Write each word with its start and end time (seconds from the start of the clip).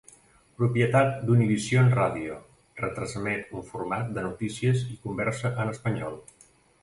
Propietat 0.59 1.11
d'Univision 1.25 1.91
Radio, 1.99 2.37
retransmet 2.81 3.53
un 3.59 3.67
format 3.69 4.09
de 4.15 4.23
notícies 4.29 4.83
i 4.95 4.99
conversa 5.07 5.55
en 5.65 5.73
espanyol. 5.77 6.19